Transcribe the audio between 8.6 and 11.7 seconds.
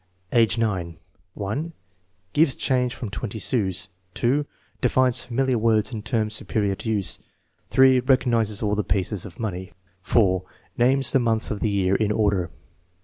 all the pieces of money. 4. Names the months of the